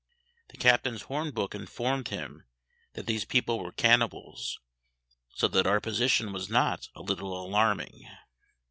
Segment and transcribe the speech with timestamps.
[0.49, 2.47] The captain's horn book informed him
[2.93, 4.59] that these people were cannibals,
[5.35, 8.09] so that our position was not a little alarming.